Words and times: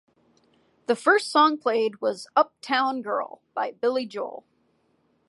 The 0.87 0.95
first 0.95 1.29
song 1.29 1.59
played 1.59 2.01
was 2.01 2.27
"Uptown 2.35 3.03
Girl" 3.03 3.43
by 3.53 3.73
Billy 3.73 4.07
Joel. 4.07 4.43